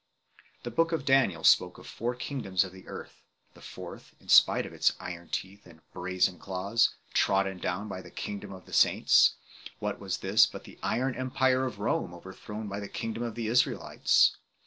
[0.63, 3.21] The book of Daniel spoke of four kingdoms of the earth,
[3.53, 8.09] the fourth, in spite of its iron teeth and brazen claws, trodden down by the
[8.09, 9.35] kingdom of the saints:
[9.77, 13.35] what was this but the iron empire of Rome, over thrown by the kingdom of
[13.35, 14.41] the Israelites 1